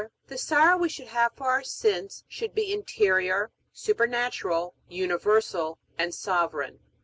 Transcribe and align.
The 0.29 0.37
sorrow 0.39 0.77
we 0.77 0.89
should 0.89 1.09
have 1.09 1.33
for 1.35 1.45
our 1.45 1.63
sins 1.63 2.23
should 2.27 2.55
be 2.55 2.73
interior, 2.73 3.51
supernatural, 3.71 4.73
universal, 4.89 5.77
and 5.95 6.11
sovereign. 6.11 6.79